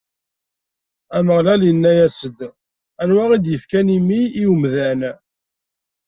[1.17, 2.39] Ameɣlal inna-as-d:
[3.01, 5.01] Anwa i d-ifkan imi i wemdan?